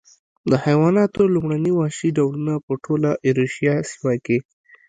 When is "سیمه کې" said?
3.89-4.37